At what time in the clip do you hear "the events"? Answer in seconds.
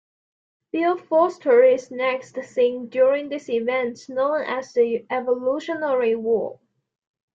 3.29-4.09